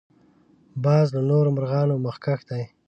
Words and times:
باز 0.83 1.07
له 1.15 1.21
نورو 1.29 1.49
مرغانو 1.55 1.95
مخکښ 2.05 2.39
دی 2.49 2.63